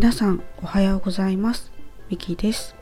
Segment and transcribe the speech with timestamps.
[0.00, 1.70] 皆さんおはようございます。
[2.08, 2.74] ミキです。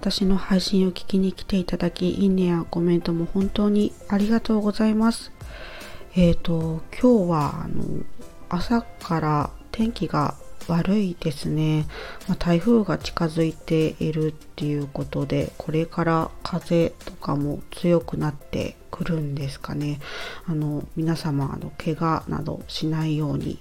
[0.00, 5.32] 私の配信を聞きに来ていただきいいねやコメントも本当にありがとうございます。
[6.14, 8.04] えっ、ー、と今日はあの
[8.48, 10.36] 朝から天気が
[10.68, 11.88] 悪いですね、
[12.28, 19.98] まあ、台風が近づいているっていうことでこれから風とかも強くなってくるんですかね。
[20.46, 23.60] あの皆様あの怪我などしないように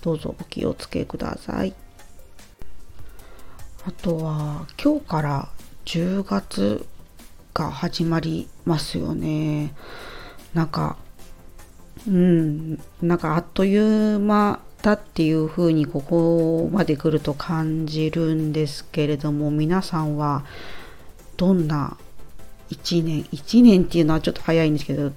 [0.00, 1.74] どうぞお気をつけください。
[3.86, 5.48] あとは今日から
[5.86, 6.86] 10月
[7.54, 9.74] が始まりますよね。
[10.52, 10.96] なんか
[12.06, 20.44] うんなんかあっという間だっていうふうにここまで来ると感じるんですけれども皆さんは
[21.36, 21.96] どんな
[22.70, 25.12] 1年1年っていうのはちょっと早いんですけど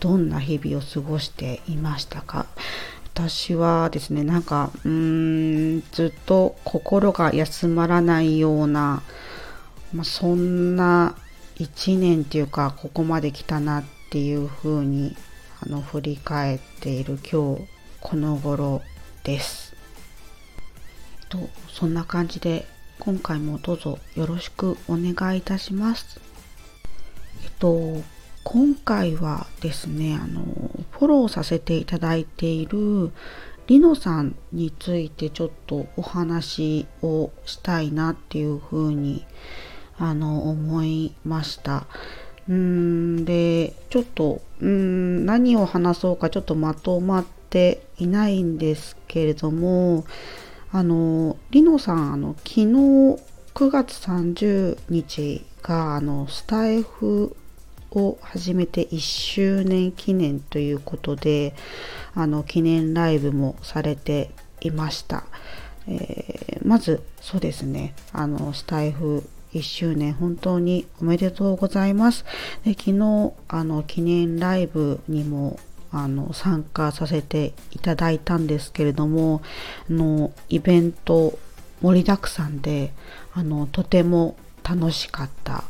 [0.00, 2.46] どんな日々を過ごしていましたか？
[3.18, 9.02] 私はですねなんかうーんずっと心が休まらないような、
[9.92, 11.16] まあ、そんな
[11.56, 15.16] 1年っていうかここまで来たなっていうふうに
[15.60, 17.62] あの振り返っている今日
[18.00, 18.82] この頃
[19.24, 19.74] です。
[21.28, 22.66] とそんな感じで
[23.00, 26.20] 今回もどうぞよろしくお願いいたします。
[27.42, 28.00] えっと
[28.44, 30.67] 今回はですねあの
[30.98, 33.12] フォローさせていただいている
[33.68, 39.26] リノさんについてちょっとお話をしたいなっていうふうに
[39.98, 41.86] あの思いました。
[42.48, 50.06] うんでちょっとうん何を話そうかちょっとまとまっていないんですけれども
[50.72, 52.64] あのリノさんあの昨日
[53.54, 57.36] 9月30日があのスタイフ
[57.92, 61.54] を始めて1周年記念ということで
[62.14, 65.24] あの記念ライブもされていました、
[65.86, 67.94] えー、まずそうですね。
[68.12, 72.24] あのスタイフ1周年本当におめでとうございます。
[72.64, 75.58] で昨日あの記念ライブにも
[75.90, 79.40] あの参加させていただいたんですけれども
[79.88, 81.38] あのイベント
[81.80, 82.92] 盛りだくさんで
[83.32, 85.64] あのとても楽しかった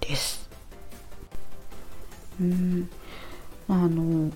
[0.00, 0.41] です。
[2.40, 2.88] うん。
[3.68, 4.30] あの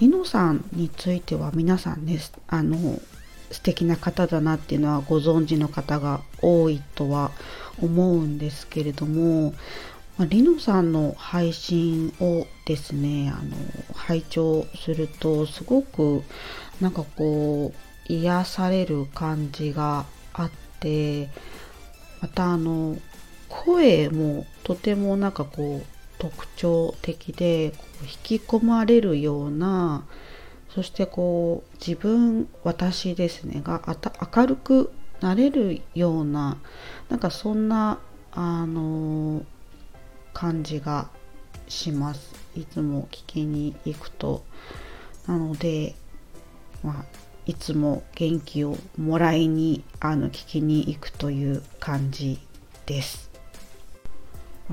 [0.00, 2.18] リノさんについては皆さんね
[2.48, 3.00] あの
[3.50, 7.30] 素敵な方だなっていうのはご存知の方が多いとは
[7.80, 9.52] 思うんですけれども、
[10.18, 13.56] まあ、リノさんの配信をですねあの
[13.94, 16.24] 拝聴するとすごく
[16.80, 17.72] なんかこ
[18.08, 21.28] う癒される感じがあって
[22.20, 22.96] またあの
[23.48, 30.04] 声もとてもなんかこう特徴的で引き込まれるような
[30.74, 33.80] そしてこう自分私ですねが
[34.34, 36.58] 明るくなれるような
[37.08, 37.98] なんかそんな
[38.32, 39.44] あの
[40.32, 41.08] 感じが
[41.68, 42.34] します。
[42.56, 44.44] いつも聞きに行くと。
[45.26, 45.94] なので、
[46.82, 47.04] まあ、
[47.46, 52.38] いつも元気をもらいにあの聞きに行くという感じ
[52.86, 53.33] です。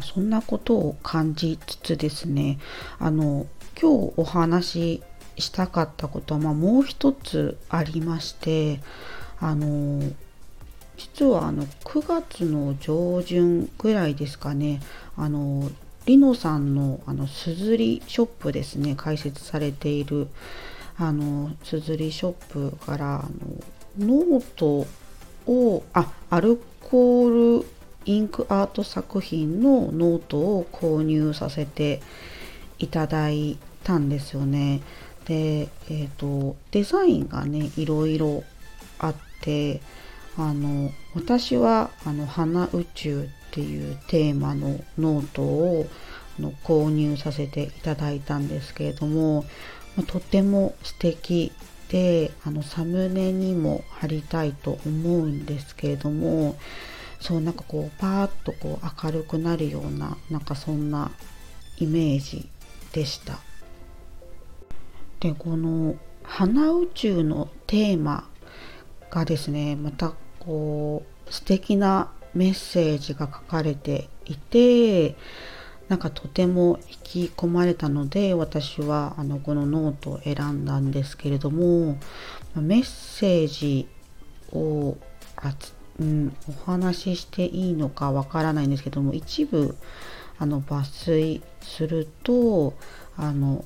[0.01, 2.59] そんなことを感じつつですね
[2.99, 3.47] あの
[3.79, 5.03] 今日お話し
[5.37, 8.79] したかったことは、まあ、もう一つありまして
[9.39, 10.01] あの
[10.97, 14.81] 実はあの9月の上旬ぐらいですかね
[15.17, 15.69] あの
[16.05, 20.27] リノさんのあの SUZURI ショップですね開設されている
[20.97, 23.23] あの SUZURI ショップからあ
[23.99, 24.85] のノート
[25.51, 27.67] をあアルコール
[28.05, 32.01] インクアート作品のノートを購入させて
[32.79, 34.81] いただいたんですよね。
[35.25, 38.43] で、えーと、デザインがねいろいろ
[38.99, 39.81] あって
[40.37, 45.87] あの私はあの「花宇宙」っていうテーマのノートを
[46.39, 49.45] の購入させていただいたんですけれども
[49.95, 51.51] まとても素敵
[51.89, 56.55] であのサムネにも貼りたいと思うんですけれども
[57.21, 61.11] そうなんかこうパーッとこう明るくなるようななんかそんな
[61.77, 62.49] イメージ
[62.91, 63.39] でした。
[65.19, 68.27] でこの「花宇宙」のテーマ
[69.11, 75.15] がですねまたこう素敵なメッセージが書かれていて
[75.89, 81.97] なんかとても引き込まれたので私はあのこのノートを選んだんですけれども
[82.55, 83.87] メッセージ
[84.53, 84.97] を
[86.01, 89.77] うん、お話ししていいのかわからないんですけども一部
[90.39, 92.73] あの抜粋すると
[93.15, 93.63] あの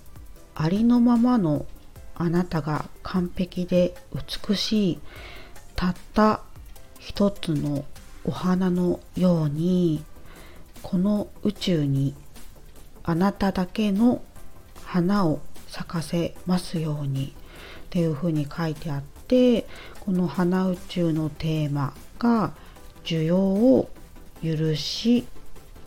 [0.53, 1.65] ありのままの
[2.13, 4.99] あなたが完璧で美しい
[5.77, 6.41] たった
[6.99, 7.85] 一つの
[8.25, 10.03] お花のように
[10.81, 12.15] この宇宙に
[13.03, 14.21] あなただけの
[14.83, 17.33] 花を咲かせますように
[17.85, 19.65] っていうふうに書いてあって
[20.01, 21.93] この花宇宙のテーマ
[22.25, 22.53] が
[23.03, 23.89] 需要を
[24.43, 25.25] 許し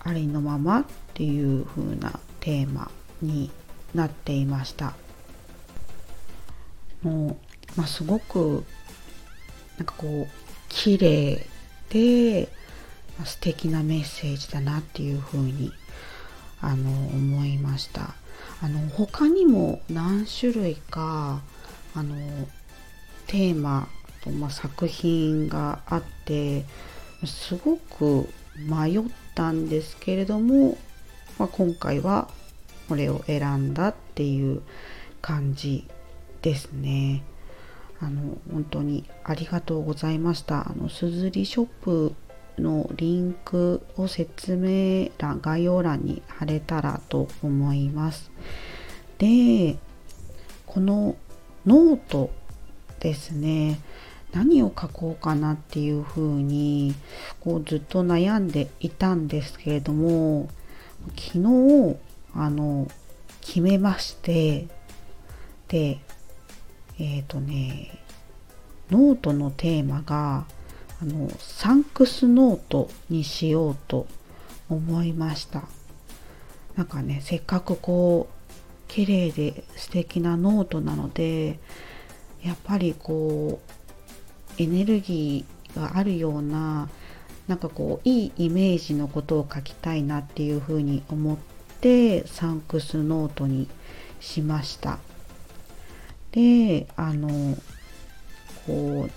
[0.00, 2.90] ありのままっていう風なテーマ
[3.20, 3.50] に
[3.94, 4.94] なっていました。
[7.02, 7.37] も
[7.76, 8.64] う、まあ、すごく
[9.76, 10.32] なんかこう
[10.69, 11.46] 綺麗
[11.90, 12.49] で、
[13.25, 15.73] 素敵なメッセージだなっていう風に
[16.61, 18.14] あの思いました。
[18.62, 21.40] あの他にも何種類か
[21.96, 22.14] あの
[23.26, 23.88] テーマ
[24.28, 26.64] と、まあ、作品があって
[27.25, 29.02] すごく迷っ
[29.34, 30.76] たんですけれども、
[31.38, 32.28] まあ、今回は
[32.88, 34.62] これを選んだっていう
[35.20, 35.86] 感じ
[36.42, 37.22] ですね。
[38.00, 40.69] あの本当にありがとうございました。
[40.70, 42.14] あのすずりショップ
[42.58, 48.30] のリンクを説明欄概要欄に貼れたらと思います。
[49.19, 49.76] で
[50.66, 51.16] この
[51.66, 52.30] ノート
[53.00, 53.80] ですね
[54.32, 56.94] 何を書こうかなっていうふうに
[57.40, 60.48] こうずっと悩んでいたんですけれども
[61.16, 61.96] 昨日
[62.34, 62.88] あの
[63.40, 64.69] 決めまして
[65.69, 65.98] で
[66.98, 68.02] えっ、ー、とね
[68.90, 70.46] ノートのテーマが
[71.00, 74.06] あのサンクスノートにしようと
[74.69, 75.62] 思いました。
[76.76, 81.58] なんかねせっかくこう綺麗で素敵なノートなので
[82.42, 83.77] やっぱりこう
[84.58, 86.88] エネルギーがあるような
[87.46, 91.37] なんかこういいイメージのことを書きたいなっていうふうに思っ
[91.81, 93.69] てサンクスノートに
[94.20, 94.99] しました。
[96.32, 97.56] であの
[98.66, 99.10] こう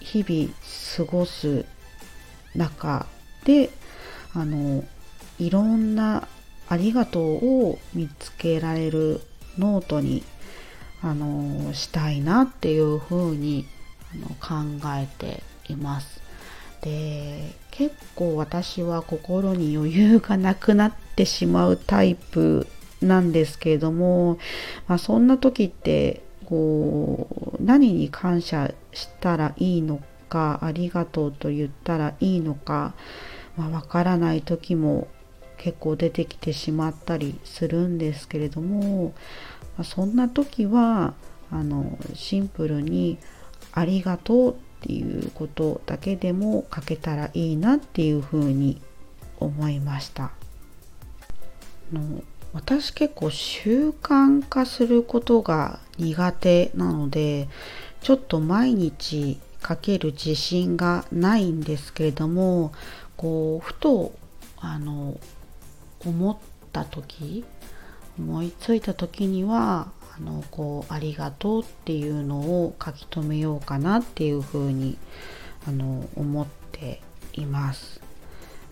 [0.00, 0.52] 日々
[0.96, 1.64] 過ごす
[2.54, 3.06] 中
[3.44, 3.70] で
[4.34, 4.84] あの
[5.38, 6.28] いろんな
[6.68, 9.22] ありがとうを見つけられる
[9.58, 10.22] ノートに
[11.02, 13.66] あのしたいなっていうふうに
[14.40, 14.54] 考
[14.96, 16.20] えています。
[16.82, 22.66] で結構私は心に余裕がなくなってしまうタイプ
[23.02, 24.38] なんですけれども、
[24.86, 32.94] まあ、そんな時ってこう何に感謝したらいいのかありがとうと言ったらいいのか
[33.56, 35.08] わ、まあ、からない時も
[35.58, 39.12] 結構出てきてしまったりするんですけれども、
[39.76, 41.14] まあ、そんな時は
[41.50, 43.18] あのシンプルに
[43.72, 48.80] ありがとうっていうことだけでも書けたらいいなっていうふうに
[49.38, 50.32] 思いました。
[51.92, 52.22] の
[52.52, 57.48] 私結構習慣化することが苦手なので
[58.00, 62.72] ちょっと毎日書ける自信がないんですけれども
[63.16, 64.12] こうふと
[64.58, 65.18] あの
[66.04, 66.36] 思っ
[66.72, 67.44] た時
[68.18, 74.98] 思いついた時にはあのこうありがとうっていうのを書き留めようかなっていうふうに
[75.66, 77.00] あの思って
[77.32, 78.00] います。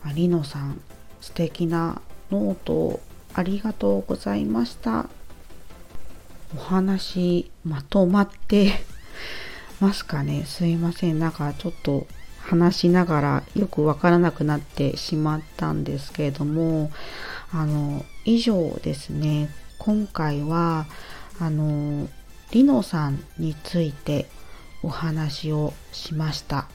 [0.05, 0.81] ありのさん
[1.21, 2.01] 素敵な
[2.31, 3.01] ノート
[3.35, 5.07] ありがとうございました。
[6.57, 8.73] お話まとまって
[9.81, 12.07] ますかねすいませんなんかちょっと
[12.41, 16.91] 話しながらよくわからなくなってしまったんですけれども
[17.53, 20.87] あの以上ですね今回は
[21.41, 22.09] あの
[22.51, 24.27] リノさんについて
[24.83, 26.69] お話をしました。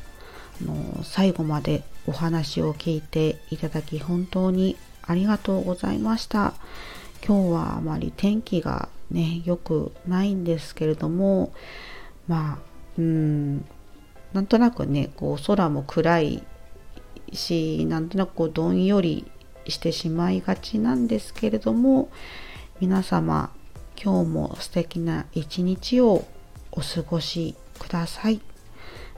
[0.62, 6.54] あの最後までお話を聞いていただき本当にありがとうございました。
[7.26, 11.54] 今日はあまり天気がね良くないんですけれども
[12.28, 12.58] まあ
[12.98, 13.66] うん
[14.34, 16.44] なんとなくねこう空も暗い
[17.32, 19.26] しなんとなくこうどんより
[19.68, 22.10] してしまいがちなんですけれども
[22.82, 23.52] 皆様
[24.04, 26.26] 今日も素敵な一日を
[26.72, 28.42] お過ごしください。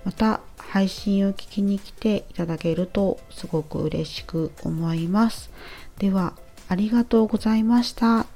[0.04, 5.50] また配信を聞きに来ていただけるとすごく嬉しく思います。
[5.98, 6.34] では
[6.68, 8.35] ありがとうございました。